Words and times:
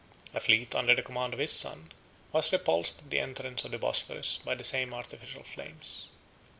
A 0.33 0.39
fleet, 0.39 0.73
under 0.73 0.95
the 0.95 1.03
command 1.03 1.31
of 1.31 1.37
his 1.39 1.51
son, 1.53 1.91
was 2.31 2.51
repulsed 2.51 2.97
at 3.03 3.09
the 3.11 3.19
entrance 3.19 3.65
of 3.65 3.69
the 3.69 3.77
Bosphorus 3.77 4.37
by 4.37 4.55
the 4.55 4.63
same 4.63 4.95
artificial 4.95 5.43
flames. 5.43 6.09